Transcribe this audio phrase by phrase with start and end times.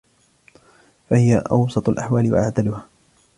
[1.09, 2.87] فَهِيَ أَوْسَطُ الْأَحْوَالِ وَأَعْدَلُهَا